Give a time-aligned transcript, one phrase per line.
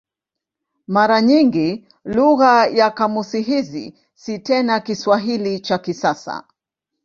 [0.87, 6.43] Mara nyingi lugha ya kamusi hizi si tena Kiswahili cha kisasa.